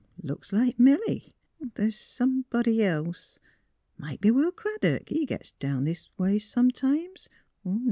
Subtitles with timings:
[0.29, 3.37] "Looks like Milly; but the's somebody else.
[3.99, 7.29] Might be Will Craddock; he gits down this way sometimes.